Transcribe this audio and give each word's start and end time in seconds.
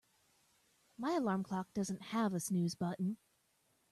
My 0.97 1.13
alarm 1.13 1.43
clock 1.43 1.71
doesn't 1.75 2.01
have 2.01 2.33
a 2.33 2.39
snooze 2.39 2.73
button. 2.73 3.17